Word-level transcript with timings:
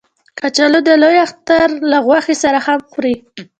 کچالو 0.39 0.79
د 0.87 0.89
لوی 1.01 1.17
اختر 1.25 1.67
له 1.91 1.97
غوښې 2.05 2.35
سره 2.43 2.59
هم 2.65 2.79
خوري 2.91 3.15